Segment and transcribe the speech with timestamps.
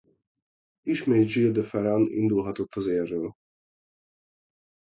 [0.81, 3.33] Ismét Gil de Ferran indulhatott az élről.